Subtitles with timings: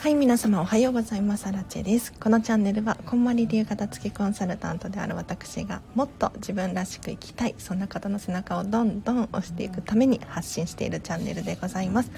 [0.00, 1.48] はい皆様おはようございます。
[1.48, 2.12] アラチェです。
[2.12, 12.12] このチャンネルはこんまり流片付けコンサルタントである私がもっと自分らしく生きたいそんな方の背中をどんどん押していくために発信しているチャンネルでございます。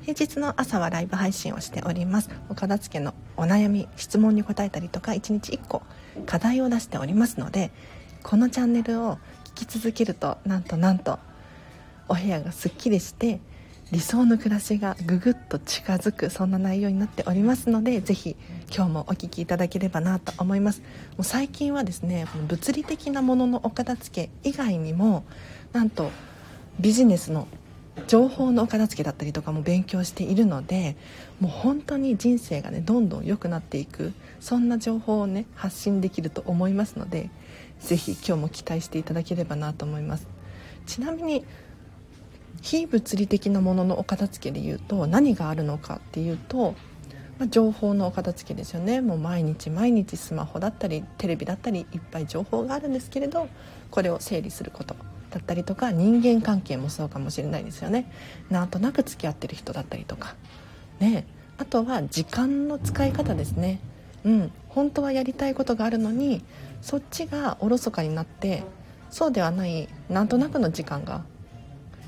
[0.00, 2.30] 平日の朝はライブ配信をしております。
[2.48, 5.82] お片付けのお悩み質問に答えたりとか1日1個
[6.24, 7.70] 課題を出しておりますので
[8.22, 9.18] このチャンネルを
[9.54, 11.18] 聞き続けるとなんとなんと
[12.08, 13.40] お部屋がすっきりして
[13.92, 18.34] 理想の暮らしがぐぐっと近づくそんな内容になっておりますのでぜひ
[18.74, 20.80] 今日もお聴きいただければなと思います。
[20.80, 25.24] もう最近はですね物理的なもののお片付け以外にも
[25.72, 26.10] なんと
[26.80, 27.46] ビジネスの
[28.08, 30.96] 情報のお片付けだったりとかも勉強しているので
[31.38, 37.30] もう本当に人生がねどんどん良くなっていくそんな情報をね発信できると思いますので
[37.78, 40.26] ぜひ今日も期待していただければなと思います。
[40.86, 41.44] ちなみに
[42.62, 46.74] 非物理的なもののお片付けでいうと何があるのかっていうと、
[47.38, 49.00] まあ、情報のお片付けですよね。
[49.00, 53.48] もう毎日毎日スマホだったりテレビだったりいっぱい情報があるんですけれど
[53.90, 54.96] これを整理すること
[55.30, 58.10] だったりとか人間関係もそうかもしれないですよね。
[58.50, 60.34] なんとなく付き合ってる人だったりとか。
[61.00, 61.26] ね。
[61.58, 63.80] あとは時間の使い方ですね。
[64.24, 64.52] うん。
[64.68, 66.44] 本当はやりたいことがあるのに
[66.82, 68.62] そっちがおろそかになって
[69.08, 71.24] そうではないなんとなくの時間が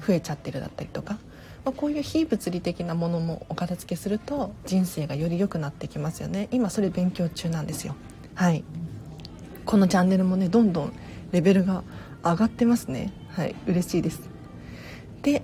[0.08, 1.18] 増えちゃってるだったりとか、
[1.66, 6.48] まあ、こういう非物理的なものもお片付けすると人生がより良くなってきますよね。
[6.50, 7.94] 今それ勉強中なんですよ。
[8.34, 8.64] はい。
[9.66, 10.92] このチャンネルもねどんどん
[11.30, 11.84] レベルが
[12.24, 13.12] 上がってますね。
[13.28, 13.54] はい。
[13.66, 14.22] 嬉しいです。
[15.20, 15.42] で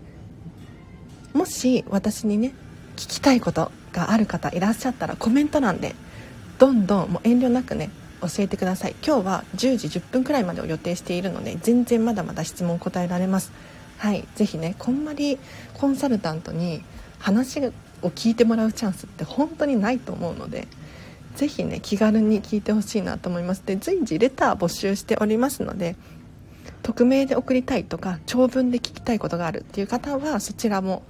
[1.34, 2.54] もし私にね
[2.96, 5.94] 聞きたいことがある方いらっしゃったらコメント欄で
[6.58, 7.90] どんどんもう遠慮なくね
[8.22, 8.94] 教えてください。
[9.06, 13.52] 今日は10時10分くらいまでを予定しているので全然まだまだ質問答えられます。
[14.04, 15.38] はいぜひねこんまり
[15.72, 16.82] コンサルタントに
[17.18, 17.72] 話を
[18.02, 20.68] 聞いてもらうチャンスって本当にないと思うので
[21.36, 23.62] ぜひね気軽に聞いてほしいなと思います。
[23.64, 25.96] で随時レター募集しておりますので
[26.82, 31.02] 匿名で送りたいとか長文で聞きたいことがあるっていう方はそちらも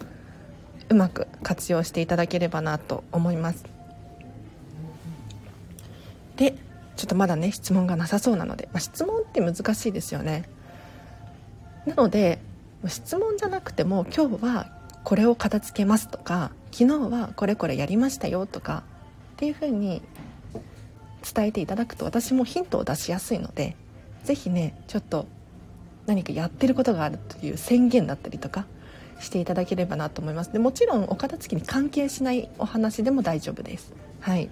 [0.89, 3.65] うまく活用していただければなと思います。
[6.37, 6.55] で
[6.95, 10.49] ちょっとまだね質問がなさそうなので、まあ、質問って難しいですよね。
[11.87, 12.39] なので
[12.89, 14.71] 質問じゃなくても今日は
[15.05, 18.85] これを片付けますとか昨日はこれこれやりましたよとか
[19.35, 20.03] っていうふうに
[21.35, 23.77] 伝えていただくと私もヒントを出しやすいので
[24.25, 25.27] 是非ねちょっと
[26.07, 28.67] 何かやってることがあるという宣言だったりとか
[29.21, 30.53] していただければなと思います。
[30.53, 33.93] でもちろんお片付けに関係しないお話でも大丈夫です。
[34.21, 34.51] はい。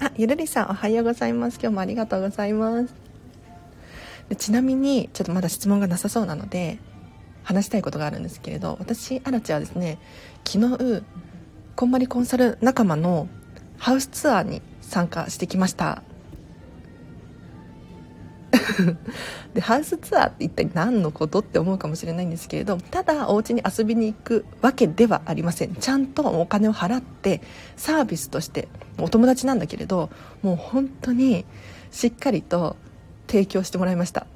[0.00, 1.58] あゆるりさんおはようございます。
[1.60, 2.94] 今日もありがとうございます。
[4.36, 6.78] ちなみにちょっとまだ質問がなさそうなので
[7.48, 9.98] 話したいことがあるんですけれど私アラチはですね
[10.46, 11.02] 昨日
[11.76, 13.26] こんまりコンサル仲間の
[13.78, 16.02] ハウスツアーに参加してきました。
[19.54, 25.74] でハウスツアーって一体何のことって思うかもしれないんですけれどただお家に遊びに行くわけではありません。
[25.74, 27.40] ちゃんとお金を払って
[27.76, 30.10] サービスとしてお友達なんだけれど
[30.42, 31.46] もう本当に
[31.90, 32.76] しっかりと
[33.26, 34.26] 提供してもらいました。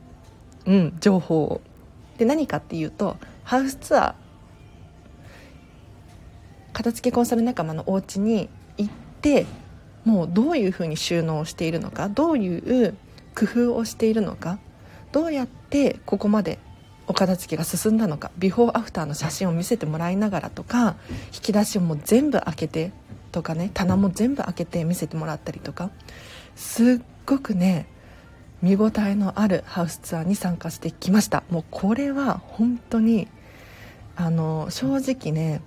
[0.65, 1.61] うん情報を。
[2.19, 4.15] で何かっていうとハウスツアー。
[6.73, 9.45] 片付けコンサル仲間のお家に行って
[10.05, 12.97] もうどういうふうに収納をしているのかどういう
[13.37, 14.59] 工夫をしているのか
[15.12, 16.59] どうやってここまで
[17.06, 20.97] お片付けが進んだのかビフォーアフターの写真を見せてもらいながらとか
[21.34, 22.93] 引き出しをもう全部開けて
[23.33, 25.91] とかね棚も全部開けて見せてもらったりとか。
[26.55, 27.87] すっごくね
[28.62, 31.43] 見応えのあるハウスツアーに参加してきました。
[31.50, 33.29] もうこれは本当に
[34.14, 35.62] あの正直ね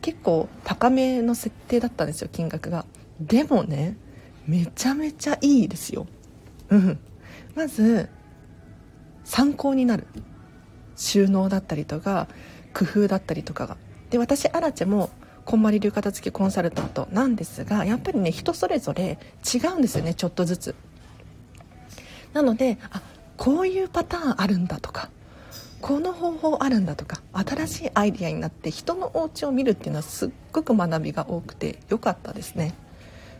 [0.00, 2.86] 結構高めの設定だったんですよ金額が。
[3.20, 3.96] でもね
[4.46, 6.06] めちゃめちゃいいですよ。
[6.70, 6.98] うん。
[7.56, 8.08] まず
[9.24, 10.06] 参考になる。
[10.96, 12.28] 収納だったりとか
[12.74, 13.76] 工夫だったりとかが。
[14.10, 15.10] で私アラチェも
[15.44, 19.18] こんまり流片付けコンサルタントなんですがやっぱりね人それぞれ
[19.52, 20.74] 違うんですよねちょっとずつ。
[22.32, 23.02] なのであ
[23.36, 25.10] こういうパターンあるんだとか
[25.80, 32.74] この方法あるんだとか新しいアイデアになって人のお家を見るっていうのはすっごく学びが多くて良かったですね。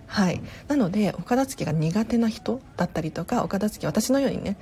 [0.07, 0.41] はい。
[0.67, 4.57] なのでお片付けが苦手な人だったりとかお片付け私のようにね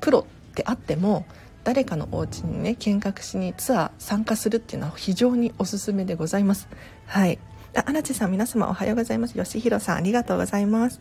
[0.00, 1.24] プロってあっても
[1.64, 6.68] 誰かのお家にね見学しにツアー参加するっていうのは非常におすすめでございます。
[7.06, 7.38] はい。
[7.76, 9.34] あ、荒地さん、皆様おはようございます。
[9.34, 11.00] 吉弘さん、ありがとうございます。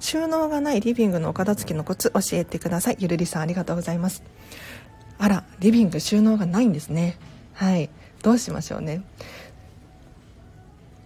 [0.00, 2.96] 収納がないリビングのお片付けのコツ教えてください。
[2.98, 4.22] ゆるりさん、ありがとうございます。
[5.18, 7.16] あら、リビング収納がないんですね。
[7.54, 7.88] はい。
[8.22, 9.02] どうしましょうね。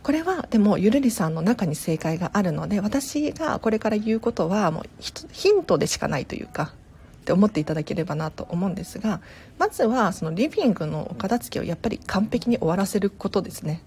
[0.03, 4.85] これはでもゆるりさんの中に正解があるので私がこれから言うことはもう
[5.33, 6.75] ヒントでしかないというか
[7.23, 9.23] って思っていただければなと思うんですが
[9.59, 13.81] まずはそのリビングのお片付けをやっぱり完璧に終わらせることですね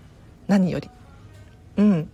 [0.48, 0.90] 何より
[1.78, 2.12] うん。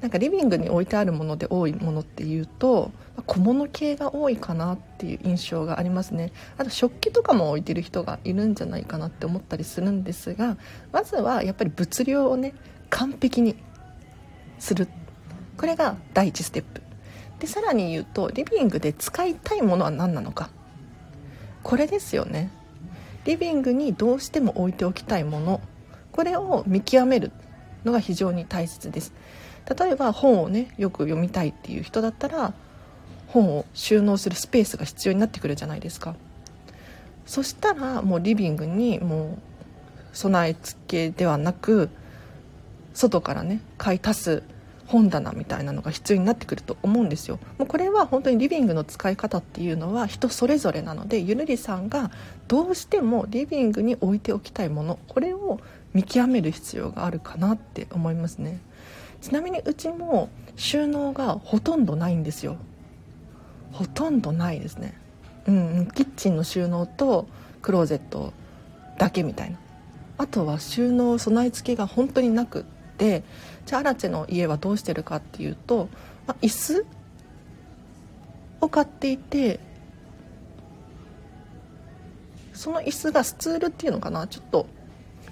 [0.00, 2.90] なんかリビングに置いてあるもので多いものっていうと
[3.26, 6.32] 小物系が多いかなっていう印象がありますね。
[6.56, 10.56] あと食器とかも置いてる人がいるんじゃないかなって思ったりするんですが
[10.90, 12.54] まずはやっぱり物量をね
[12.88, 13.56] 完璧に
[14.58, 14.88] する。
[15.58, 16.80] これが第一ステップ。
[17.38, 20.48] でさらに言うとリビングで使いたいものは何なのか。
[21.62, 22.50] これですよね。
[23.26, 25.60] リビングにどうしても置いておきたいもの。
[26.10, 27.32] これを見極める。
[27.84, 29.12] のが非常に大切です。
[29.78, 32.54] 例えば本をねよく読みたいっていう人だったら
[33.28, 36.14] 本を収納するスペースが必要になってくるじゃないですか。
[37.26, 39.38] そしたらもうリビングにもう
[40.12, 41.88] 備え付けではなく
[42.92, 44.42] 外からね買い足す
[44.86, 47.38] 本棚みたいなのが必要になってくると思うんですよ。
[47.58, 52.10] もうこれは本当にリビングの使い方っていうのは人それぞれなのでゆるりさんが
[52.48, 55.60] どうしてもリビングに置いておきたいものこれを
[55.94, 58.60] 見極める必要があるかなって思いますね。
[59.20, 62.56] ちなみにうちも収納がほとんどないんですよ。
[63.72, 64.98] ほとんどないですね。
[65.46, 67.26] うんキッチンの収納と
[67.62, 68.32] クローゼット
[68.98, 69.58] だけみたいな。
[70.18, 72.62] あとは収納備え付けが本当になくっ
[72.98, 73.22] て
[73.64, 75.88] じゃあアラチェの家はどうしてるかっていうと、
[76.26, 76.86] まあ、椅子
[78.60, 79.60] を買っていて
[82.52, 84.26] その椅子がスツールっていうのかな。
[84.26, 84.66] ちょっと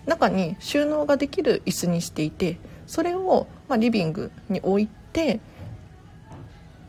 [0.09, 5.41] 中に収納ができる椅子にしていてそれを、ま、リビングに置いて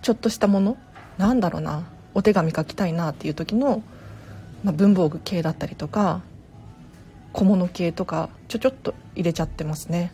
[0.01, 0.77] ちょっとしたもの
[1.17, 3.83] なんだろうなお手紙書きたいなっていう時の、
[4.63, 6.21] ま、文房具系だったりとか
[7.33, 10.11] 小物系とかちょちょっと入れちゃってますね。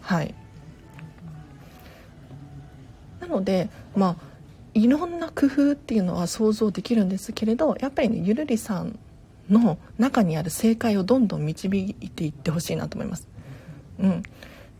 [0.00, 0.34] はい。
[3.20, 4.28] なのでまあ
[4.72, 8.98] いろんな工夫っていうのは想像できるんですけれどやっぱりねゆるりさん
[9.50, 13.28] の中にある正解をどんどん導いていってほしいなと思います。
[13.98, 14.22] うん。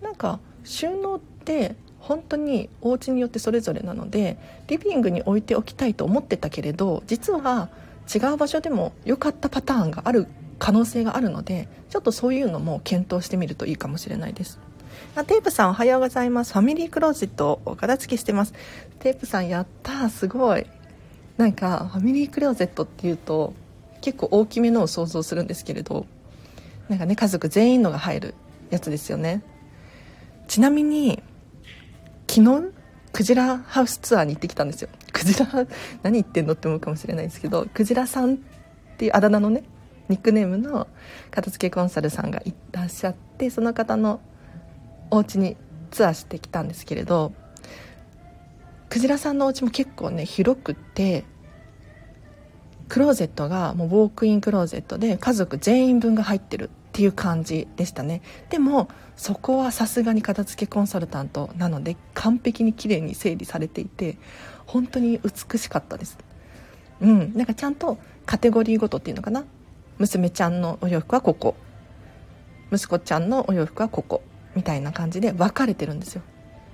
[0.02, 4.38] なんか収納って本当にお家によってそれぞれなので
[4.68, 7.68] リビングに置いておきたいと思ってたけれど実は
[8.12, 10.26] 違う場所でも良かったパターンがある
[10.58, 14.58] 可能性があるのでちょっとそういうのも検討してみるといいかもしれないです。
[15.14, 16.52] あテープさんおはようございます。
[16.52, 18.54] ファミリークローゼットお片付けしてます。
[19.00, 20.66] テープさんやったすごい。
[21.36, 23.52] なんかファミリークローゼットっていうと
[24.00, 26.06] 結構大きめのを想像するんですけれど
[26.88, 28.34] なんかね家族全員のが入る
[28.70, 29.42] やつですよね。
[30.46, 31.22] ちなみに
[32.28, 32.72] 昨日
[33.12, 34.88] クジラハウスツアーに行ってきたんですよ。
[35.12, 35.46] クジラ
[36.02, 38.38] 何言ってんのって思うかもしれないですけどクジラさんっ
[38.96, 39.64] ていうあだ名のね
[40.08, 40.86] ニックネームの
[41.30, 44.20] 片付けコンサルさんがいらっしゃってその方の
[45.10, 45.56] お家に
[45.90, 47.32] ツアーしてきたんですけれど
[48.88, 51.24] クジラさんのお家も結構ね広くって
[52.88, 58.22] クローゼットがもうウォークインクローゼットで家族全員分が入ってるっていう感じでしたね。
[58.50, 64.16] でもそこはさすがに片付けコンサルタントなので完璧に綺麗に整理されていて
[64.66, 66.18] 本当に美しかったです。
[67.00, 67.32] うん。
[67.34, 69.44] なんかちゃんとカテゴリーごとっていうのかな？
[69.98, 71.56] 娘ちゃんのお洋服はここ。
[72.72, 74.22] 息子ちゃんのお洋服はここ。
[74.54, 76.22] みたいな感じで分かれてるんですよ。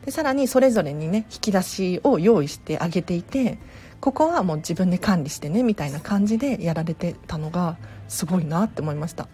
[0.04, 3.58] でさらにそれぞれにね引き出しを用意してあげていて
[4.04, 9.28] ここはもう自分で管理してねみたいな感じでやられてたのがすごいなって思いました。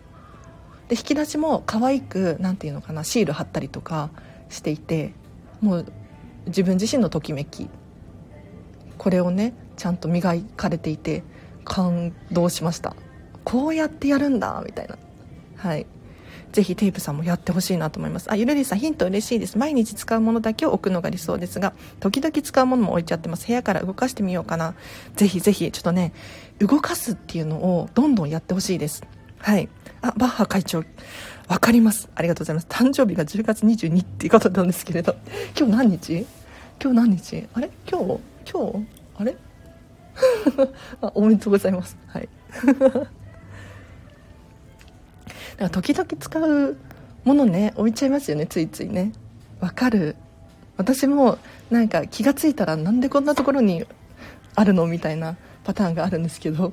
[0.87, 4.11] で引き出しも可愛く何て言うのかなシール貼ったりとか
[4.49, 5.13] していて
[5.61, 5.93] もう
[6.47, 7.69] 自分自身のときめき。
[8.97, 11.25] これをねちゃんと磨かれていて
[11.65, 12.95] 感動しました。
[13.43, 14.97] こうやってやるんだみたいな。
[15.57, 15.85] はい。
[16.53, 18.31] ぜひテープさんもやってほしいなと思います。
[18.31, 19.59] あ、ゆるりさん、ヒント嬉しいです。
[19.59, 23.47] 毎日使うものだけを置くのが理想ですが、時々使うものも置いちゃってます。
[23.47, 24.75] 部屋から動かしてみようかな。
[25.17, 26.13] ぜひぜひ、ちょっとね、
[26.59, 29.03] 動かすっていうのをどんどんやってほしいです。
[29.39, 29.69] はい。
[30.03, 30.85] あ、バッハ会長、
[31.49, 32.09] わかります。
[32.15, 32.67] ありがとうございます。
[32.69, 35.17] 誕生日が10月22っていうことなんですけれど、
[35.57, 36.27] 今日何日？
[36.83, 37.47] 今日何日？
[37.55, 37.71] あれ？
[37.91, 38.21] 今日？
[38.51, 38.87] 今日？
[39.19, 39.37] あれ？
[41.01, 41.97] あおめでとうございます。
[42.07, 42.29] はい。
[45.61, 46.77] だか時々使う
[47.25, 49.13] ものね置いちゃいますよねついついね。
[49.61, 50.17] わかる。
[50.79, 51.37] 私も
[51.71, 53.85] なんか気が付いたらなんでこんなところに
[54.55, 56.73] あるのみたいなパターンがあるんですけど。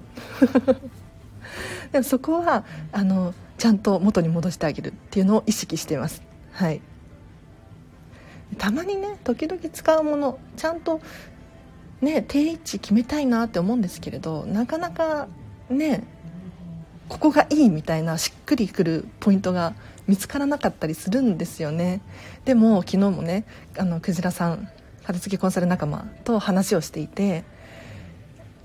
[1.91, 2.63] でもそこは
[2.93, 6.21] あのちゃんと元に戻してあげるっていうのを意識しています。
[6.53, 6.79] はい。
[8.57, 11.01] たまにね時々使うものちゃんと
[11.99, 15.27] ね定位置決めたいなって思うんですけれどなかなか
[15.69, 16.03] ね
[17.09, 19.73] ここがいいみたいなしっくりくるポイントが
[20.07, 22.01] 見つからなかったりするんですよね。
[22.45, 23.45] でも昨日もね
[23.77, 24.69] あのクジラさん
[25.03, 27.45] 片付けコンサル仲間と話をしていて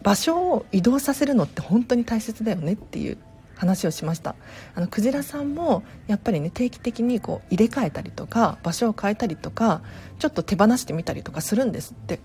[0.03, 3.19] 場所を移動させるのって本当に大切だよねっていう
[3.55, 4.35] 話をしました。
[4.75, 9.83] あのクジラさんもやっぱりね定期的にこう入れ替えたりとか場所を変えたりとか
[10.19, 12.19] ちょっと手放してみたりとかするんですって。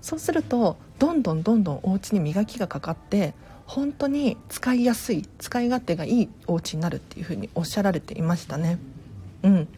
[0.00, 3.34] そうするとどんどんどんどんお家に磨きがかかって
[3.68, 8.78] 本当に使いやすい使い勝手がいいお家になるっていうふうにおっしゃられていましたね。
[9.42, 9.68] うん。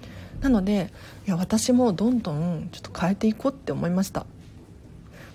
[0.40, 0.92] なので
[1.26, 4.26] いや私もどんどんちょっと変えていこうって思いました。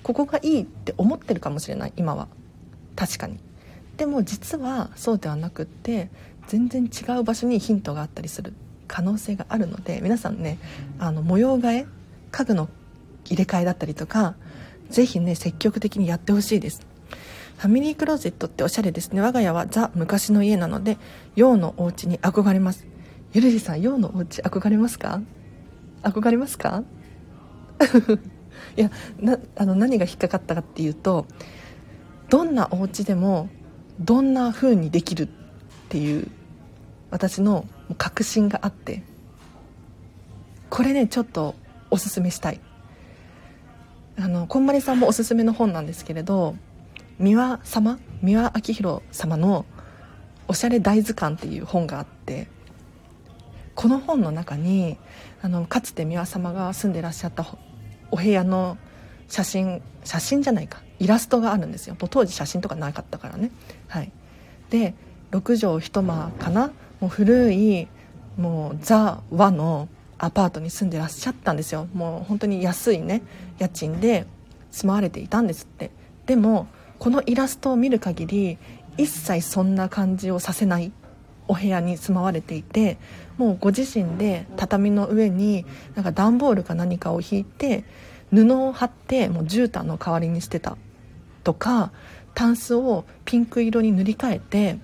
[0.03, 2.29] ここがいいって思ってるかもしれない今は。
[2.95, 3.39] 確かに。
[3.97, 6.09] でも実はそうではなくって
[6.47, 8.53] 全然違う場所にヒントがあったりする
[8.87, 10.59] 可能性があるので皆さんね
[10.97, 11.87] あの模様替え
[12.31, 12.69] 家具の
[13.25, 14.35] 入れ替えだったりとか
[14.89, 16.94] 是非ね積極的にやってほしいです。
[17.57, 19.21] ファミリークローゼットっておしゃれですね。
[19.21, 20.97] 我が家はザ昔の家なので
[21.35, 22.85] 洋のお家に憧れます。
[23.33, 25.21] ゆるりさん洋のお家憧れますか？
[26.03, 26.83] 憧れますか？
[28.77, 31.25] いやなあの何が引っかかったかっていうと
[32.29, 33.49] どんなお家でも
[33.99, 35.27] どんな風にできるっ
[35.89, 36.27] ていう
[37.11, 37.65] 私の
[37.97, 39.03] 確信があって
[40.69, 41.55] これねちょっと
[41.89, 42.59] おすすめしたい。
[44.17, 46.55] あのこんまりさんもおすすめの本なんですけれど
[47.19, 49.65] 三輪様三輪明宏様の
[50.47, 52.47] 「おしゃれ大図鑑」っていう本があって
[53.73, 54.97] この本の中に
[55.41, 57.45] あのかつて三輪様が住んでらっしゃった
[58.11, 58.77] お部屋の
[59.27, 61.95] 写真写真じゃないかイラストがあるんですよ。
[61.97, 63.51] 当時写真とかなかったからね。
[63.87, 64.11] はい。
[64.69, 64.93] で
[65.31, 66.71] 6畳一間かな？
[66.99, 67.87] もう古い
[68.37, 71.87] もうザ・和のアパートに住んでらっしゃったんですよ。
[71.93, 73.21] もう本当に安いね
[73.57, 74.25] 家賃で
[74.71, 75.91] 住まわれていたんですって。
[76.25, 76.67] でも
[76.99, 78.57] このイラストを見る限り
[78.97, 80.91] 一切そんな感じをさせない
[81.47, 82.97] お部屋に住まわれていて
[83.37, 87.83] もうご自身で畳の上になんか段ボールか何かを引いて
[88.31, 90.77] 布を貼ってもう絨毯の代わりにしてた。
[91.43, 91.91] とか
[92.33, 94.79] タンスをピンク色に塗り替えて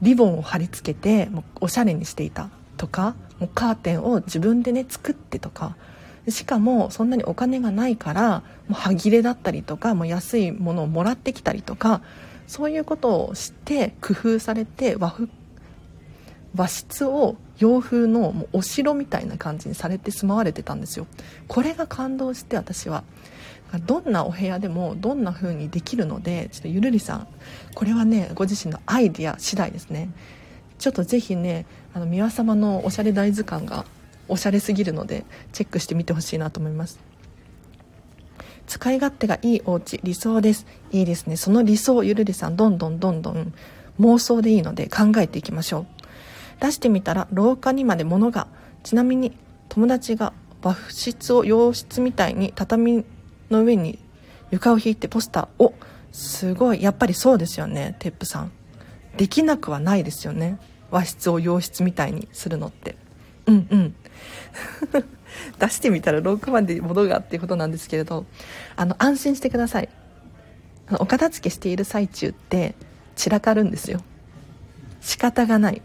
[0.00, 2.50] リボンを貼り付けてもうおしゃれにしていた。
[2.76, 5.76] とかもうカーテンを自分でね作ってとか
[6.28, 12.02] しかもそんなにお金がないからもう歯切れだったりとかもう安いものをもらってきたりとか
[12.46, 15.28] そういうことをして工夫されて和風
[16.54, 21.06] 和室を洋風のもうお城みたいな感じにされて住まわれてたんですよ。
[21.48, 23.04] これが感動して私は。
[23.84, 27.28] どんなお部屋でもどんな風にできるのでちょっとゆるりさん
[27.74, 30.08] これはねご自身のアイディア次第ですね。
[30.78, 33.84] ちょっとぜひねあの三輪様のおしゃれ大図鑑が
[34.28, 36.98] おしゃれすぎるのでチェックしてみてほしいなと思います。
[38.66, 40.66] 使い勝手がいいお家理想です。
[40.90, 41.36] いいですね。
[41.36, 43.54] その理想ゆるりさんどんどんどんどん
[44.00, 45.86] 妄想でいいので考えていきましょう。
[46.60, 48.48] 出してみたら廊下にまで物が
[48.82, 49.36] ちなみに
[49.68, 53.04] 友達が和室を洋室みたいに畳
[53.50, 53.98] の上に
[54.50, 55.74] 床を引いてポスターを
[56.12, 57.96] すごいやっぱりそうですよね。
[57.98, 58.52] テップさん。
[59.16, 60.58] できなくはないですよね。
[60.90, 62.96] 和室を洋室みたいにするのって。
[63.46, 63.94] うんうん。
[65.58, 68.24] 出してみたら廊下まで物がっていうことなんですけれど
[68.76, 69.88] あの安心してください。
[71.00, 72.74] お片付けしている最中って
[73.16, 74.00] 散らかるんですよ。
[75.00, 75.82] 仕方がない。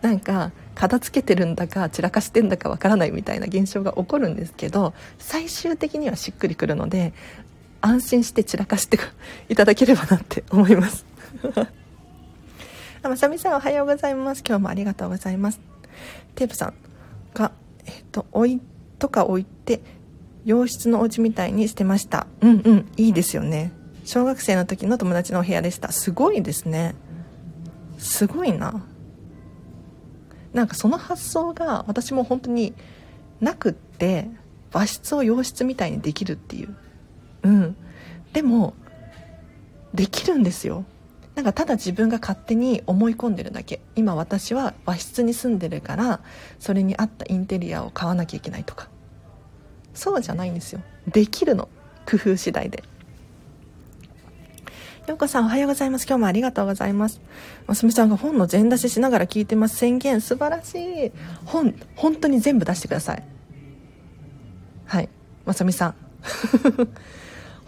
[0.00, 7.12] なんか片付けてるんだか散らかしてんだかわからないみたいな現象が起こるんですけど最終的にはしっくりくるので
[7.80, 8.98] 安心して散らかして
[9.48, 11.04] いただければなって思います。
[13.04, 14.44] あまさみさんおはようございます。
[14.46, 15.60] 今日もありがとうございます。
[16.36, 16.91] テープさん。
[17.34, 17.52] が
[17.86, 18.60] えっと置い
[18.98, 19.80] とか置いて
[20.44, 22.26] 洋室のお家みたいにしてました。
[22.40, 23.72] うんうんいいですよね。
[24.04, 25.92] 小学生の時の友達のお部屋でした。
[25.92, 26.94] すごいですね。
[27.98, 28.84] すごいな。
[30.52, 32.74] なんかその発想が私も本当に
[33.40, 34.28] なくって
[34.72, 36.76] 和室を洋室みたいにできるっていう。
[37.44, 37.76] うん。
[38.32, 38.74] でも
[39.94, 40.84] できるんですよ。
[41.34, 46.20] なんかただ自分が勝手に思い込んでるだけ今私は和室に住んでるから
[46.58, 48.88] それに合ったインテリアを買わなきゃいけないとか
[49.94, 51.68] そうじゃないんですよできるの
[52.06, 52.84] 工夫次第で
[55.08, 56.06] ようこさんおはようございます。
[56.06, 57.20] 今日もありがとうございます。
[57.66, 59.76] ますみさんが本の全出ししながら聞いてます。
[59.76, 61.12] 宣言素晴らしい。
[61.44, 63.24] 本、本当に全部出してください。
[64.84, 65.08] はい。
[65.44, 65.94] まさみさん。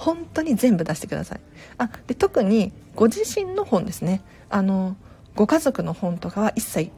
[0.04, 1.40] 本当に全部出してください。
[1.78, 4.20] あ、で、特にご自身の本ですね。
[4.50, 4.96] あの、
[5.34, 6.90] ご家族の本とかは一切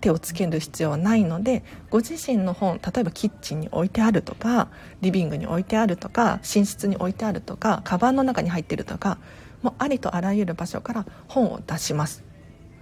[0.00, 4.68] 手をつける必要はないのでご自身の本例えばキッチンに置いてあるとか
[5.00, 9.16] リビングに置いてあるとか寝室に置いてあるとかカバンの中に入ってるとか
[9.62, 12.22] もうありとあらゆる場所から本を出します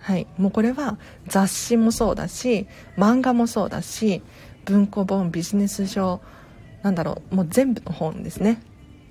[0.01, 0.99] はいもうこれは
[1.29, 4.23] 雑誌もそうだし漫画もそうだし
[4.65, 6.21] 文庫本ビジネス書
[6.83, 8.61] なんだろうもう全部の本ですね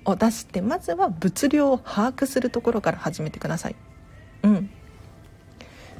[0.04, 3.76] を出してまずは物量を把握するところから始めてください。
[4.42, 4.70] うん。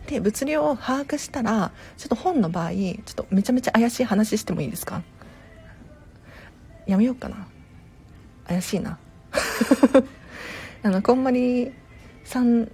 [0.07, 5.03] で物量を把握したらちょっと本の場合ちょっとめちゃめちゃ怪しい話してもいいですか？
[6.87, 7.47] やめようかな。
[8.49, 8.99] 怪しいな。
[10.83, 11.73] あのこんまり
[12.25, 12.69] さん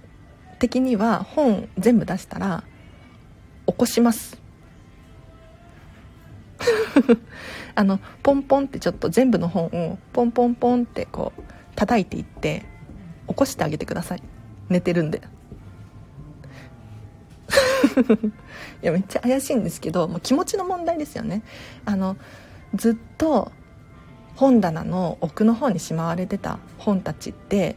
[0.57, 2.63] 的には本全部出したら
[3.67, 4.38] 起こします。
[7.75, 11.41] あのポンポンってちょっと全部の本をポンポンポンってこう
[11.75, 12.65] 叩いていって
[13.27, 14.23] 起こしてあげてください。
[14.69, 15.21] 寝てるんで。
[18.83, 21.41] いやめっちゃ怪しいんですけどもう気持ちの問題ですよね。
[21.85, 22.17] あの
[22.75, 23.51] ずっと
[24.35, 27.75] 本棚の奥の方にしまわれてた本たちって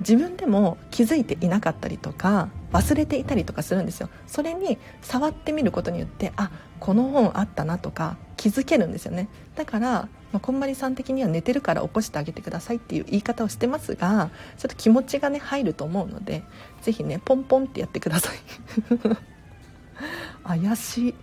[0.00, 4.08] 自分でも気づいていなかったりとか忘れていたりとかするんですよ。
[4.26, 9.28] それに触ってみることによってあこの本あったなとか気づけるんですよね。
[9.54, 16.42] だから、まあ、こんまりさん的には寝てるから起こしてあげてくださいっていう言い方をしてますがちょっと気持ちがね入ると思うので
[16.82, 18.36] 是非ねポンポンってやってください。
[20.44, 21.14] 怪しい。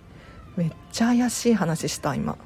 [0.56, 2.38] めっちゃ怪しい話した今。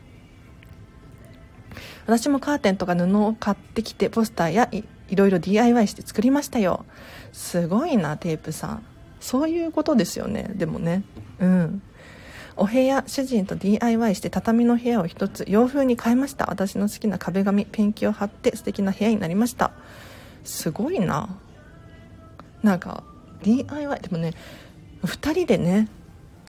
[2.06, 4.70] 私もカーテンとか布を買ってきてポスターや
[5.10, 6.86] いろいろ DIY して作りましたよ。
[7.32, 8.86] すごいなテープさん。
[9.20, 10.52] そういうことですよね。
[10.56, 11.04] でもね。
[11.40, 11.82] うん。
[12.56, 16.48] お部屋主人と DIY して畳の部屋を一つ洋風に変えました。
[16.50, 19.72] 私の好きな壁紙ペンキを貼って素敵な部屋になりました。
[20.44, 21.38] すごいな。
[22.64, 23.04] なんか
[23.44, 24.34] DIY でもね
[25.04, 25.88] 2人でね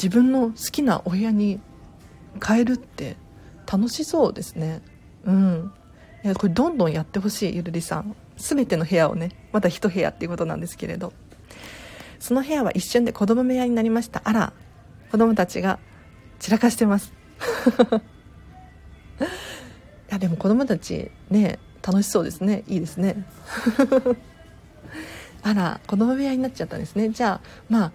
[0.03, 1.61] 自分の好きなお部屋に
[2.45, 3.17] 変えるって
[3.71, 4.81] 楽しそうですね。
[5.25, 5.73] うん。
[6.25, 8.17] いやこれどんどんやってほしいゆるりさん。
[8.39, 11.13] 全ての部屋をねまた1部屋っていうことなんですけれど。
[12.21, 14.23] その部屋は一瞬で子供部屋になりました。
[14.25, 14.53] あら
[15.11, 15.79] 子供たちが
[16.39, 17.13] 散らかしてます。
[20.11, 22.65] いやでも子供たちね楽しそうですね。
[22.67, 23.25] いいですね。
[25.43, 27.11] あら子供部屋になっちゃったんですね。
[27.11, 27.93] じゃあまあ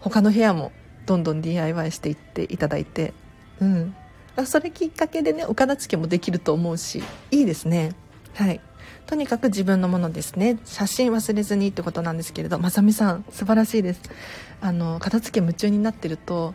[0.00, 0.72] 他の部屋も
[1.06, 3.12] どんどん DIY していっていただいて。
[3.60, 3.94] うん。
[4.44, 7.92] それきっかけでねお片付けもできると思うしいいですね。
[8.34, 8.60] はい。
[9.06, 10.58] とにかく自分のものですね。
[10.64, 14.00] 写真忘れずにってことなんですけれどまさみさん素晴らしいです。
[14.60, 16.54] あの片付け夢中になってると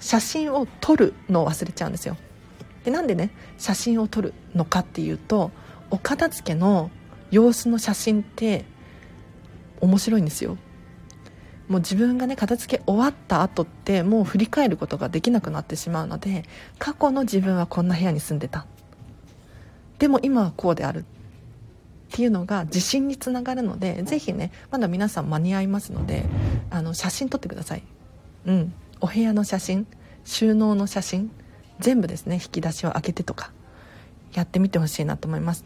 [0.00, 2.16] 写真を撮るのを忘れちゃうんですよ。
[2.84, 5.52] でなんでね写真を撮るのかっていうと
[5.90, 6.90] お片付けの
[7.30, 8.64] 様子の写真って
[9.80, 10.58] 面白いんですよ。
[11.68, 16.44] もう自分がね片付け終わった後ってもう振り返ることができなくなってしまうので
[16.78, 18.66] 過去の自分はこんな部屋に住んでた。
[19.98, 21.04] でも今はこうである。
[22.12, 26.24] っていうのが自信につながるのでぜひねまだ皆さん間に合いますので
[26.70, 27.82] あの写真撮ってください。
[28.46, 28.74] うん。
[29.00, 29.86] お部屋の写真
[30.24, 31.30] 収納の写真
[31.80, 33.50] 全部ですね引き出しを開けてとか
[34.32, 35.64] やってみてほしいなと思います。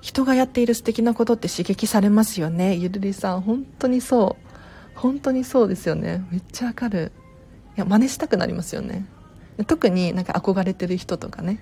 [0.00, 2.74] 人がやっている素敵なことって刺激されますよね。
[2.74, 4.48] ゆるりさん本当にそう。
[4.98, 6.24] 本当にそうですよね。
[6.30, 7.12] めっちゃわかる。
[7.76, 9.04] いや真似したくなりますよね。
[9.66, 11.60] 特になんか憧れてる人とかね。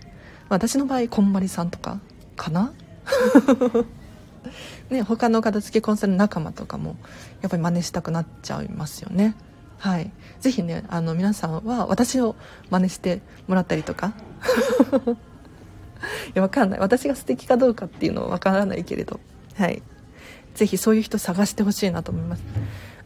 [0.48, 1.98] 私の場合こんまりさんとか
[2.36, 2.72] かな？
[4.90, 6.96] ね他の片付けコンサル仲間とかも
[7.42, 9.34] やっぱり真似したくなっちゃいますよね。
[9.78, 10.10] はい。
[10.40, 12.36] 是非ねあの皆さんは私を
[12.70, 14.12] 真似してもらったりとか。
[16.28, 16.80] いやわかんない。
[16.80, 19.20] 私が素敵かどうかっていうのはわからないけれど。
[19.56, 19.82] はい。
[20.54, 22.42] 是非そういう人探してほしいなと思います。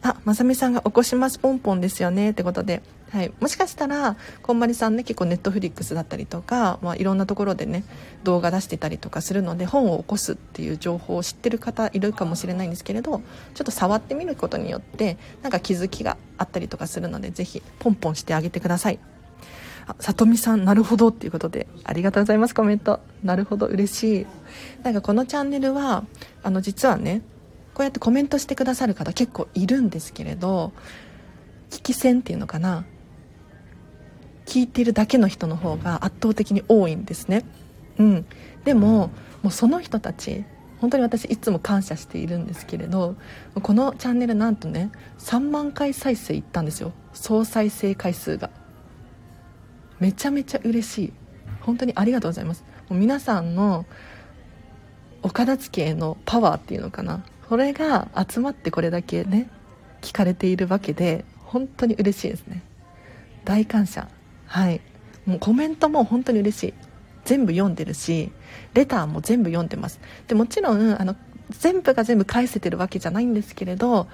[0.02, 1.38] あまさみさんが起こします。
[1.38, 2.30] ポンポンですよね。
[2.30, 2.82] ってことで。
[3.10, 7.82] はい、もしかしたらこんまりさんね結構ネットフリックスだったりとか、まあ、いろんなところでね
[8.22, 13.20] 動画出してたりとかするので本を起こすっていう情報を知ってる方いるかもしれないんですけれど
[13.54, 19.00] ちょっと触ってみることによってなんか気づきがあったりとかするのでぜひポンポンしてあげてください。
[19.88, 23.00] あさとみさんなるほどっていうことでありがとうございますコメント。
[23.24, 24.26] なるほど嬉しい。
[24.84, 26.04] なんかこのチャンネルは
[26.44, 27.22] あの実はね
[27.74, 30.72] こうやってコメントしてくださる方結構いるんですけれど
[31.70, 32.84] 聞き戦っていうのかな
[34.50, 37.44] 聞いてるだけの人の方が圧倒的に多いんですね。
[37.98, 38.26] うん。
[38.64, 40.44] でももうその人たち
[40.80, 43.14] 本当に私いつも感謝しているんですけれど
[43.62, 46.92] このチャンネルなんとね3万回再生いったんですよ。
[47.12, 48.50] 総再生回数が。
[50.00, 51.12] めちゃめちゃ嬉しい。
[51.60, 52.64] 本当にありがとうございます。
[52.88, 53.86] もう皆さんの
[55.22, 57.22] お片付けのパワーっていうのかな。
[57.48, 59.48] それが集まってこれだけね
[60.00, 62.64] 聞かれているわけで本当に嬉しいですね。
[63.44, 64.08] 大感謝
[64.50, 64.80] はい。
[65.26, 66.74] もうコメントも本当に嬉しい。
[67.24, 68.32] 全部読んでるし
[68.74, 70.00] レターも全部読んでます。
[70.26, 71.14] でもちろんあの
[71.50, 74.08] 全部が全部返せてるわけじゃないんですけれど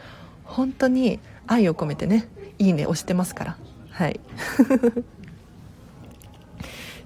[0.44, 3.56] 本当に愛を込めてねいいね押してますから。
[3.90, 4.20] はい。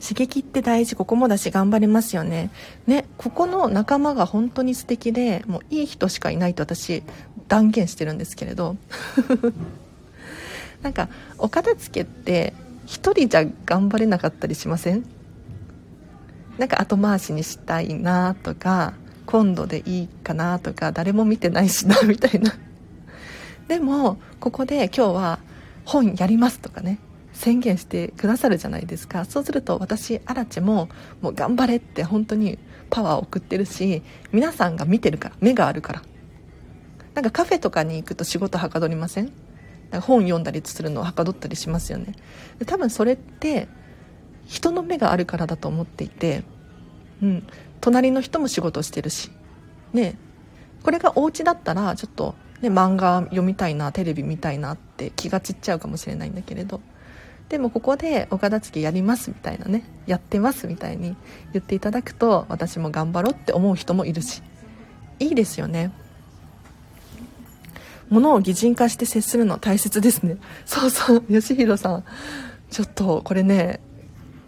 [0.03, 0.97] 刺激って大事。
[0.97, 2.51] ここもだし頑張れますよね。
[2.89, 7.05] ねここの仲間が本当に素敵でもういい人しかいないと私
[7.47, 8.77] 断言してるんですけれど。
[10.83, 12.55] なんかお片付けって
[12.91, 15.05] 1人じゃ頑張れなかったりしません？
[16.59, 18.95] なんか後回しにしたいなとか
[19.27, 22.53] 今度でいいかなとか誰も見てないしなみたいな。
[23.69, 25.39] でもここで今日は
[25.85, 26.99] 本やりますとかね
[27.33, 29.25] 宣言してくださるじゃないですか。
[29.25, 30.89] そうすると私アラチも
[31.23, 32.59] もう頑張れって本当に
[32.91, 36.03] パワーを送ってるし皆さんが見てるから目があるから。
[37.15, 39.33] なんかカフェとかに行くと仕事はかどりません？
[39.99, 42.15] 本読んだりするのをはかどったりしますよね。
[42.59, 43.69] で多分それって
[44.47, 46.45] 人の目があるからだと思っていて、
[47.23, 47.47] うん、
[47.81, 49.31] 隣の人も仕事してるし。
[49.93, 50.17] ね。
[50.83, 56.81] これがお家だったらちょっと、ね、漫画読みたいなテレビ見たいなって気が散っちゃうかもしれないんだけれど。
[57.49, 59.85] でもここでお片付けやりますみたいなね。
[60.07, 61.17] やってますみたいに
[61.53, 64.43] 言っていただくと私も頑張ろうって思う人もいるし。
[65.19, 65.93] いいですよね。
[68.11, 70.37] 物を擬人化して接するの大切ですね。
[70.67, 71.23] そうそう。
[71.31, 72.05] 吉弘さん。
[72.71, 73.81] ちょっとこれね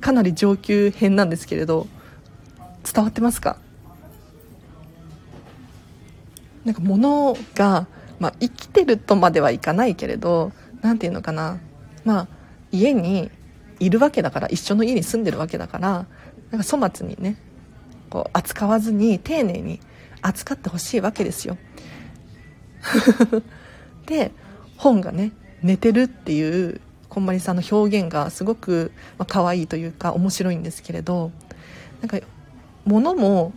[0.00, 1.88] かなり上級編なんですけれど
[2.92, 3.56] 伝わってますか？
[6.64, 7.88] なんか物が、
[8.20, 11.58] まあ、生きてるとまではいかないけれど何て言うのかな。
[12.04, 12.28] まあ
[12.70, 13.30] 家に
[13.80, 16.06] いるわけだから一緒の家に住んでるわけだから
[16.52, 17.36] なんか粗末にね
[18.08, 19.80] こう扱わずに丁寧に
[20.20, 21.56] 扱ってほしいわけですよ。
[24.06, 24.32] で
[24.76, 31.30] 本がね寝てるっていうこんまりさんの表現がすごく、まあ、可愛いというか面白いんですけれど
[32.00, 32.18] なんか
[32.84, 33.52] 物も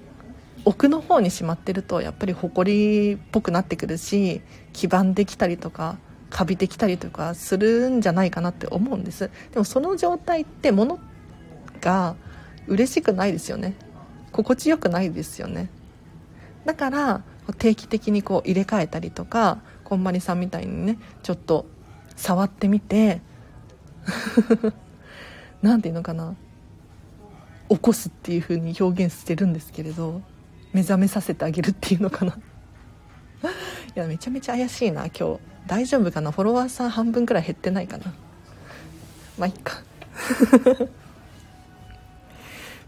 [0.65, 4.41] 奥の方にしまってるとやっぱり埃っぽくなってくるし
[4.73, 5.97] 黄ばんできたりとか
[6.29, 9.29] カビてきたりとかするんじゃないかなって思うんです。
[9.53, 10.99] でもその状態って物
[11.79, 12.15] が
[12.67, 13.75] 嬉しくないですよね。
[14.31, 15.69] 心地よくないですよね。
[16.65, 21.65] だから定期的にこう入れ替えたりとかこんまりさんみたいにねちょっと
[22.15, 23.21] 触ってみて
[25.61, 26.35] 何て言うのかな
[27.69, 30.21] 起こすっていう風に表現してるんですけれど
[30.73, 32.37] 目覚めさせてあげるっていうのかな。
[33.95, 35.39] いやめちゃめちゃ怪しいな今日。
[35.67, 36.31] 大丈夫かな？
[36.31, 38.13] フォロワーさん半分くらい減ってないかな？
[39.37, 39.81] まあいっか。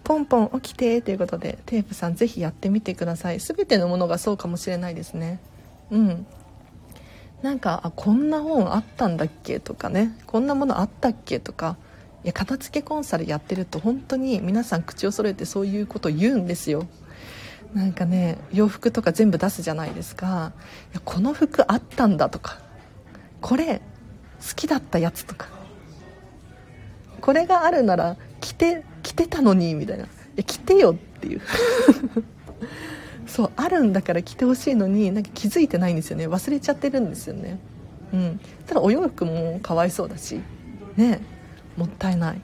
[0.07, 3.39] ポンポン起きてということでテープさんぜひやってみてください。
[3.39, 5.41] 全てのものがそうかもしれないですね。
[5.91, 6.25] うん。
[7.41, 10.17] なんかあこんな本あったんだっけとかね。
[10.25, 11.75] こんなものあったっけとか。
[12.23, 16.87] いや片付けコンサルやってると本当に皆さん口を揃えてそういうこと言うんですよ。
[17.73, 20.53] なんかね洋服とか全部出すじゃないですか。
[20.93, 22.59] いやこの服あったんだとか。
[23.41, 23.81] これ
[24.39, 25.49] 好きだったやつとか。
[27.19, 30.03] これがあるなら着て着てたのにみたいな。
[30.03, 31.41] いや着てよっていう。
[33.25, 36.27] そうあるんだから着てほしいのになんか気づいてないんですよね。
[36.27, 37.57] 忘れちゃってるんですよね。
[38.11, 38.39] うん。
[38.65, 40.41] ただお洋服もかわいそうだし。
[40.97, 41.21] ね。
[41.77, 42.41] もったいない。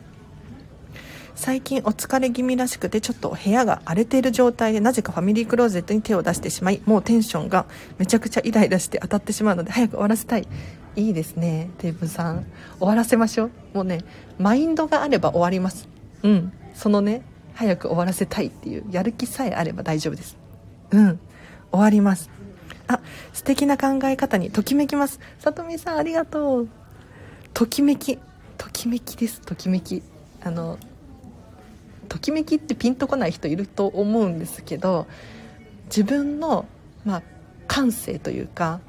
[1.36, 7.66] 最近お疲れ気味らしくてちょっと部屋が荒れている状態でなぜかファミリークローゼットに手を出してしまいもうテンションが
[7.98, 10.48] めちゃくちゃイライラして当たってしまうので早く終わらせたい。
[10.96, 12.46] いいですねテーブさん。
[12.78, 13.52] 終わらせましょう。
[13.74, 14.06] もうね
[14.38, 15.90] マインドがあれば終わります。
[16.24, 16.54] うん。
[16.74, 17.22] そのね
[17.54, 20.38] 早く終わらせたいっていうやる気さえあれば大丈夫です。
[20.92, 21.20] うん。
[21.72, 22.30] 終わります。
[22.88, 23.00] あ
[23.32, 25.20] 素敵な考え方にときめきます。
[25.40, 26.70] さとみさんありがとう。
[27.54, 28.18] ときめき。
[28.58, 29.42] ときめきです。
[29.42, 30.02] ときめき。
[30.44, 30.78] あの
[32.10, 35.08] ときめきってピンとこない人いると思うんですけど
[35.86, 36.68] 自分の、
[37.06, 37.24] まあ、
[37.68, 38.82] 感性というか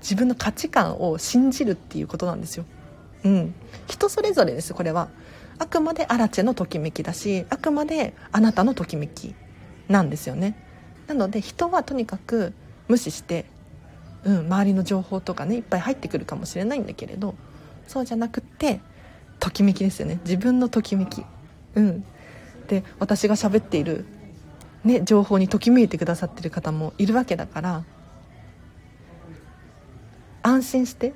[0.00, 2.64] 自分の価値観を信じるっていうことなんですよ。
[3.24, 3.54] うん、
[3.88, 5.08] 人それぞれですこれは
[5.58, 9.34] あくまでアラチェのときめきだしあくまであなたのときめき
[9.88, 10.56] なんですよね。
[11.06, 12.52] なので人はとにかく
[12.88, 13.46] 無視して、
[14.24, 17.34] うん、周りの情報とかねいっぱい入ってくるかもしれないんだけれど
[17.86, 18.80] そうじゃなくって
[19.38, 20.20] ときめきですよね。
[20.24, 21.24] 自分のときめき。
[21.74, 22.04] うん。
[22.66, 24.04] で私が喋っている、
[24.84, 27.84] ね、情報にときめいてくださってる方もいるわけだから
[30.42, 31.14] 安心して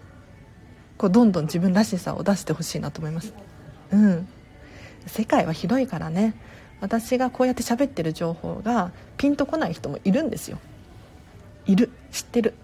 [0.97, 3.35] こうどんどん自分らしさを出してほしいなと思います。
[3.93, 4.29] うん。
[5.07, 6.35] 世界は広いからね。
[6.81, 10.59] 私がこうやって喋ってる情報がピンとこない人もいるんですよ。
[11.67, 11.91] いる。
[12.11, 12.55] 知ってる。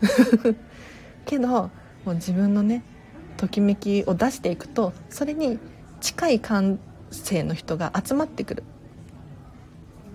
[1.24, 1.70] けども
[2.06, 2.82] う自分のね
[3.36, 5.58] ときめきを出していくとそれに
[6.00, 6.78] 近い感
[7.10, 8.62] 性の人が集まってくる。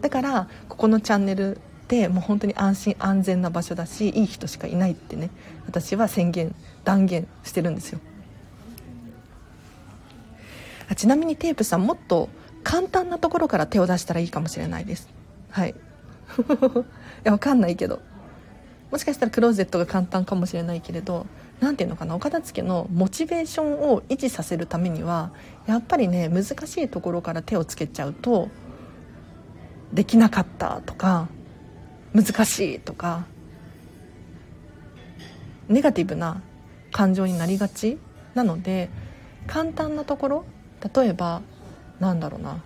[0.01, 5.29] だからここのチャンネルってもう本当に安心安全な場所だしいい人しかいないってね
[5.65, 7.99] 私は宣言断言してるんですよ。
[10.89, 12.29] あちなみにテープさんもっと
[12.63, 15.07] 簡単なところから手を出したらいいかもしれないです。
[15.49, 15.69] はい。
[15.71, 15.75] い
[17.23, 18.01] やわかんないけど。
[18.91, 21.27] もしかしたらクローゼットが簡単かもしれないけれど
[21.59, 25.31] 何ていうのかなお片付けのモチベーションを維持させるためには
[25.67, 28.49] やっぱりね難しいところから手をつけちゃうと
[29.93, 31.27] できなかったとか
[32.13, 33.25] 難しいとか
[35.67, 36.41] ネガティブな
[36.91, 37.99] 感情になりがち
[38.33, 38.89] なので
[39.45, 40.45] 簡単なところ
[40.93, 41.41] 例えば
[41.99, 42.61] なんだろうな。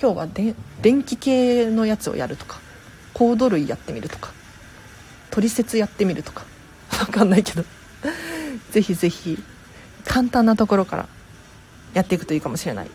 [0.00, 2.58] 今日はで電気系のやつをやるとか
[3.14, 4.32] コード類やってみるとか
[5.30, 6.44] 取説やってみるとか。
[6.90, 7.64] 分かんないけど。
[8.70, 9.42] ぜひぜひ
[10.04, 11.08] 簡単なところから
[11.94, 12.90] やっていくといいかもしれない。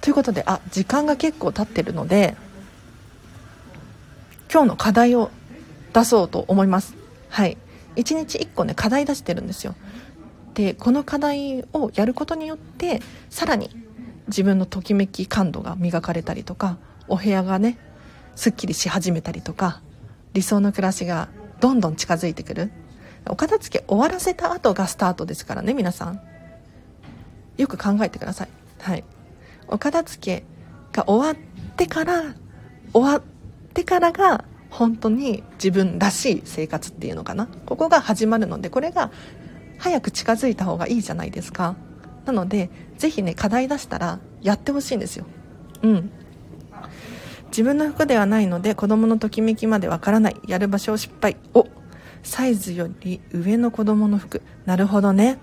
[0.00, 2.36] ということであ時間が結構経ってるので
[4.52, 5.30] 今日の課題を
[5.92, 6.94] 出そうと思います。
[7.28, 7.56] はい。
[7.96, 9.74] 1日1個ね課題出してるんですよ。
[10.54, 13.70] でこの課題をやることによってさらに
[14.28, 17.78] 自分のときめき感度が磨かれたりとかお部屋がね
[18.34, 19.80] すっきりし始めたりとか
[20.32, 21.28] 理想の暮らしが
[21.60, 22.70] どんどん近づいてくる。
[23.28, 26.20] お片付け終わらせた後がスタートですからね皆さん。
[27.56, 28.48] よく考えてください。
[28.80, 29.04] はい。
[29.68, 30.44] お片付け
[30.92, 32.34] が終わってから
[32.92, 33.22] 終わっ
[33.74, 37.46] てからが本当に自分らしい生活っていうのかな。
[37.66, 39.10] ここが始まるのでこれが
[39.82, 41.74] 早く近づいた方がいいじゃないですか。
[42.24, 45.26] なのでぜひね課題出したらやってほしいんですよ。
[45.82, 46.10] うん。
[47.48, 50.36] 自分の服ではないので子供のときめきまでわからない。
[50.46, 51.36] やる場所を失敗。
[51.52, 51.66] お
[52.22, 54.40] サイズより上の子供の服。
[54.66, 55.38] なるほどね。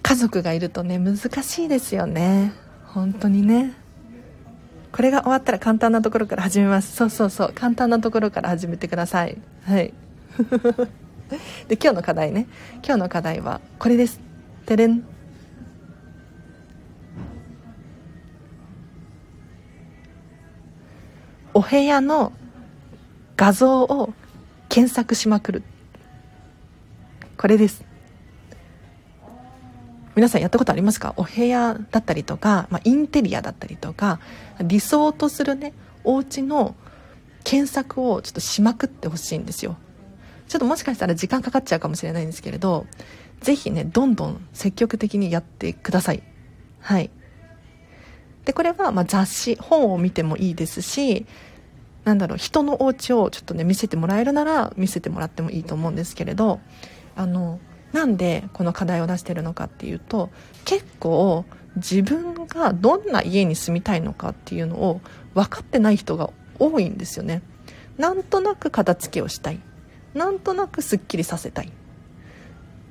[0.00, 2.54] 家族がいるとね難しいですよね。
[2.86, 3.74] 本当にね。
[4.92, 6.96] これが終わったら簡単なところから始めます。
[6.96, 7.52] そうそうそう。
[7.54, 9.36] 簡単なところから始めてください。
[9.66, 9.92] はい。
[11.28, 12.46] で今日の課題ね。
[12.84, 14.20] 今日の課題はこれです。
[14.64, 15.04] てれん。
[21.52, 22.32] お部屋の
[23.36, 24.12] 画像を
[24.68, 25.62] 検索しまくる。
[27.36, 27.84] これです。
[30.14, 31.12] 皆さんやったことありますか？
[31.16, 34.20] お部屋だったりとか、まあ、インテリアだったりとか
[34.62, 36.74] 理想とするねお家の
[37.44, 39.76] 検索をちょっとしまくってほしいんですよ。
[40.48, 42.86] ちょっともしかしたら時間かかっちゃうかもしれないんですけれど
[43.40, 46.22] ぜひねどんどん積極的にやってください。
[46.80, 47.10] はい。
[48.44, 51.26] でこれはま雑誌本を見てもいいですし
[52.04, 56.60] なんだろう人のお家をちょっとね見せてもらえるなら見せてもらってもいいと思うんですけれど
[57.16, 57.58] あの
[57.92, 60.30] なんでこの課題を出してるのかっていうと
[60.64, 65.00] 結構自分がどんな家に住みたいのかっていうのを
[65.34, 66.30] 分かってない人が
[66.60, 67.42] 多いんですよね。
[67.98, 69.60] なんとなく片付けをしたい。
[70.16, 71.70] なんとなくすっきりさせたい。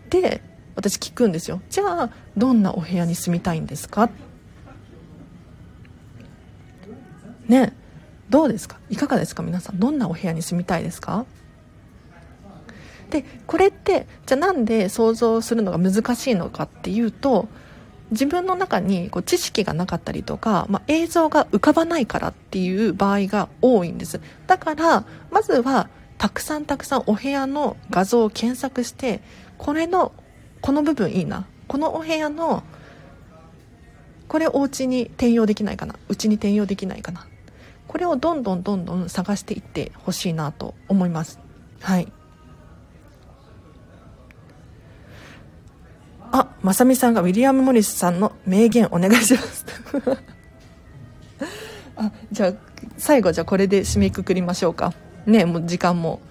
[0.10, 0.42] で
[0.76, 1.62] 私聞くんですよ。
[1.70, 4.10] じゃあどんなお部屋に住みたいんですか？
[7.48, 7.74] ね
[8.30, 8.78] どうですか？
[8.90, 9.44] いかがですか？
[9.44, 11.26] 皆さんどんなお部屋に住みたいですか？
[13.10, 17.48] でこれってじゃあなんで想像するのが難しいのかっていうと
[18.12, 24.22] 自分の中にこう知識がなかったりとか、まあ、映像が浮かばないからっていう場合が多いんです。
[24.48, 29.22] だからまずはたくさんたくさんお部屋の画像を検索して
[29.58, 30.14] これの
[30.62, 31.46] この部分いいな。
[31.68, 32.64] このお部屋の
[34.28, 35.96] これお家に転用できないかな。
[36.10, 37.28] うちに転用できないかな。
[37.88, 41.40] これをどんどんどんどん探していってほしいなと思います。
[41.82, 42.12] はい。
[46.32, 49.66] あまさみさんがウィリアム・モリスさんの名言お願いします。
[51.96, 52.54] あじゃあ
[52.98, 54.94] 最後じゃあこれで締めくくりましょうか。
[55.26, 56.22] ねもう時間も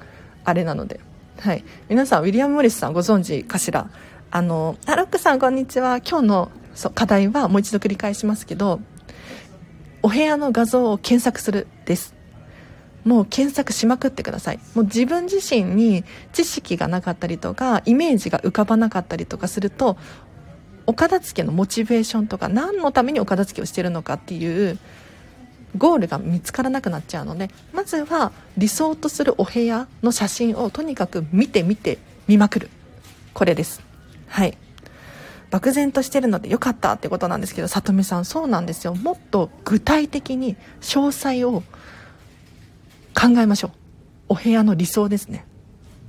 [0.44, 1.00] あれなので。
[1.40, 1.64] はい。
[1.88, 3.90] 皆さんウィリアム・モリスさんご存知かしら？
[4.30, 5.98] あのあロックさんこんにちは。
[5.98, 8.80] 今日のそう課題はもう一度繰り返しますけど
[10.02, 12.14] お部屋の画像を検索するです。
[13.04, 14.60] もう検索しまくってください。
[14.74, 19.96] もう自分自身に知識がなかったりとかイメージが浮かばなかったりとかすると
[20.86, 24.78] お片付けのモチベーションとか何のためにお片付けをしてるのかっていう
[25.76, 32.70] ゴールが見つからなくなっちゃうのでまずは理想とするお部屋の写真をとにかく見て見て見まくる。
[33.34, 33.82] これです。
[34.28, 34.56] はい。
[35.50, 38.94] 漠然としてるのでよかったってことなんですけどさとみさんそうなんですよ。
[38.94, 41.62] もっと具体的に詳細を
[43.14, 43.70] 考えましょう。
[44.30, 45.46] お部屋の理想ですね。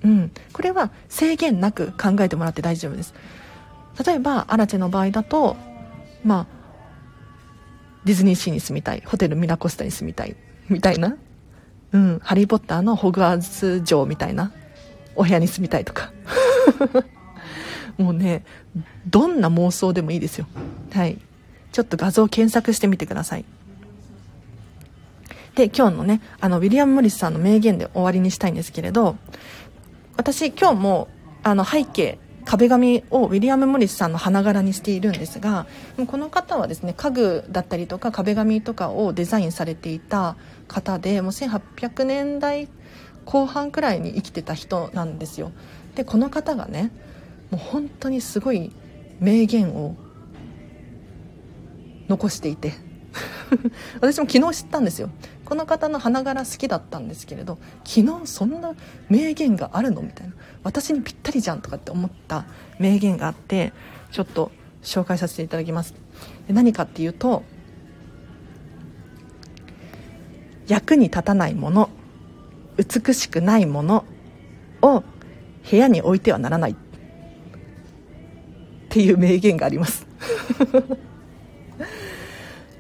[0.03, 0.31] うん。
[0.53, 3.13] これは制限なく考えてもらって大丈夫です。
[4.05, 5.55] 例えばアラチェの場合だと
[6.23, 6.54] まあ
[8.05, 10.35] ディズニーシーに住みたいホテルミラコスタに住みたい
[10.69, 11.17] みたいな。
[11.91, 14.51] うんハリー・ポッターのホグワーツ城みたいな
[15.15, 16.11] お部屋に住みたいとか。
[17.97, 18.43] もうね
[19.07, 20.47] どんな妄想でもいいですよ。
[20.93, 21.17] はい。
[21.71, 23.45] ちょっと画像検索してみてください。
[25.55, 29.15] で今日のねあのウィリアム・モリスさんの名言で終わりにしたいんですけれど
[30.17, 31.07] 私今日も
[31.43, 35.65] あの背景壁紙をウィリアム・モリスさんの花柄にしているんですが
[36.07, 42.69] この方はですね家具だったりとか壁紙とかをデザインされていた方でもう1800年代
[43.25, 45.51] 後半くらいに生きてた人なんですよ。
[45.95, 46.91] でこの方がね
[47.49, 48.71] もう本当にすごい
[49.19, 49.95] 名言を
[52.07, 52.73] 残していて。
[54.01, 55.09] 私も昨日知ったんですよ。
[55.45, 58.73] この方の花柄好きだったんですけれど昨日そんな
[59.09, 60.01] 名言があるの？
[60.01, 62.45] みたいな私にぴったりじゃんとかって思った
[62.79, 63.71] 名言があって
[64.11, 65.93] ちょっと紹介させていただきます。
[66.47, 67.43] で何かっていうと
[70.67, 71.89] 役に立たないもの
[72.77, 74.05] 美しくないもの
[74.81, 75.03] を
[75.69, 76.75] 部屋に置いてはならないっ
[78.89, 80.07] ていう名言があります。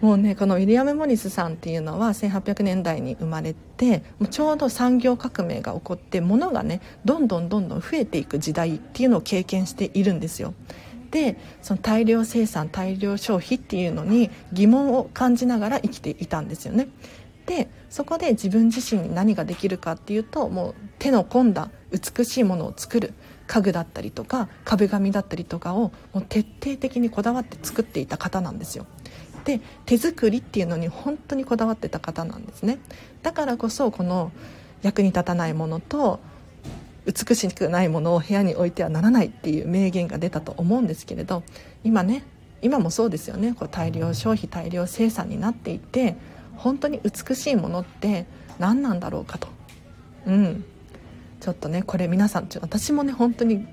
[0.05, 10.53] もうねこのウィリアム・モリスさんっていうのは1800年代に生まれてもうちょうど産業革命が起こって物がねどんどんどんどん増えていく時代っていうのを経験しているんですよ。
[11.09, 16.87] でその大量生産大量消費っていうのに疑問を感じながら生きていたんですよね。
[17.47, 23.15] でそこで自分自身に何ができるかっていうともう手の込んだ美しいものを作る。
[23.47, 28.87] 家具だったりとか壁紙だったりとかをもう徹底的にこだわって作っていた方なんですよ。
[29.45, 32.79] で手作りっていうのに本当にこだわってた方なんですね。
[33.21, 34.31] だからこそこの
[34.81, 36.19] 役に立たないものと
[37.05, 41.43] 美しくないものを部屋に置いてはならないっていう名言が出たと思うんですけれど
[41.83, 42.23] 今ね
[42.61, 43.53] 今もそうですよね。
[43.53, 46.15] こう大量消費大量生産になっていて
[46.55, 48.25] 本当に美しいものって
[48.57, 49.47] 何なんだろうかと。
[50.25, 50.65] うん。
[51.39, 53.67] ちょっとねこれ皆さん私もね本当に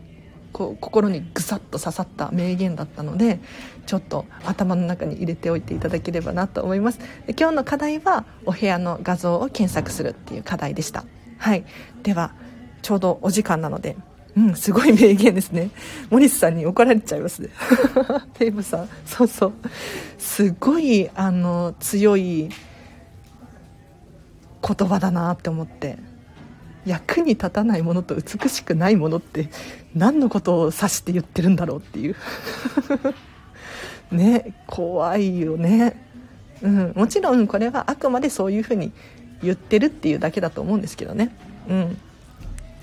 [0.52, 3.40] こう心にぐさっと刺さった名言だったので
[3.86, 6.98] ちょっと頭の中に入れておいていただければなと思います。
[7.26, 11.04] で今日の課題はお部屋の画像を検索するっていう課題でした。
[11.38, 11.64] はい。
[12.02, 12.32] では
[12.82, 13.96] ちょうどお時間なので
[14.36, 15.70] うんすごい名言ですね。
[16.10, 17.48] モリスさんに怒られちゃいますね。
[18.34, 19.52] テーブさんそうそう。
[20.18, 22.48] すごいあの強い
[24.62, 26.11] 言葉だなって思って。
[26.86, 29.48] 役に立たないものと美しくないものって
[29.94, 32.16] 何のことを指して言ってるんだろうっていう。
[34.10, 35.96] ね怖いよね、
[36.60, 38.92] うん、もちろんこれはあくまでそういうふうに
[39.42, 41.34] 言ってるっていうだけだと思うんですけどね。
[41.68, 41.98] うん。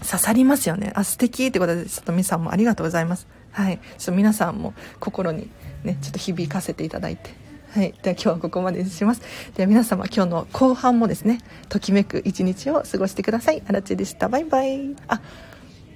[0.02, 0.92] 刺さりますよね。
[0.96, 3.28] あ素敵ってことでちょっとみさんもありがとうございます。
[3.52, 3.80] はい。
[3.98, 5.50] ちょっと皆さんも心に
[5.84, 7.49] ねちょっと響かせていただいて。
[7.72, 7.94] はい。
[8.02, 9.22] では今日はここまでにします。
[9.56, 13.62] では皆様今日の後半もですね、ときめく一日を過ごしてください。
[13.68, 14.28] あらちでした。
[14.28, 14.96] バイバイ。
[15.08, 15.22] あ、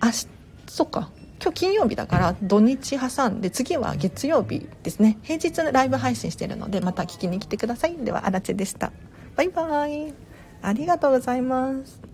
[0.02, 0.28] 明日、
[0.68, 1.10] そっか。
[1.42, 5.18] 今日金曜日だから土日挟んで次は月曜日ですね。
[5.24, 7.96] 平日のライブ配信してるのでまた聞きに来てください。
[7.98, 8.92] では、あらちでした。
[9.36, 10.14] バイバイ。
[10.62, 12.13] ありがとうございます。